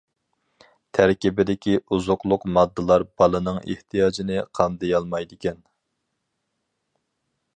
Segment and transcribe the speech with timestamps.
[0.97, 5.63] تەركىبىدىكى ئوزۇقلۇق ماددىلار بالىنىڭ ئېھتىياجىنى قامدىيالمايدىكەن.